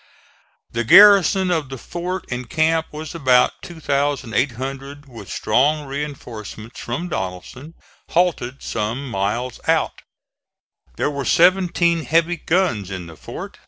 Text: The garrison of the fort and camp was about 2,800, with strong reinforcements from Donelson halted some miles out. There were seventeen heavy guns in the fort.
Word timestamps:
The 0.71 0.83
garrison 0.83 1.51
of 1.51 1.69
the 1.69 1.77
fort 1.77 2.25
and 2.31 2.49
camp 2.49 2.87
was 2.91 3.13
about 3.13 3.61
2,800, 3.61 5.07
with 5.07 5.29
strong 5.29 5.85
reinforcements 5.85 6.79
from 6.79 7.07
Donelson 7.07 7.75
halted 8.09 8.63
some 8.63 9.07
miles 9.07 9.59
out. 9.67 10.01
There 10.97 11.11
were 11.11 11.23
seventeen 11.23 12.05
heavy 12.05 12.37
guns 12.37 12.89
in 12.89 13.05
the 13.05 13.15
fort. 13.15 13.59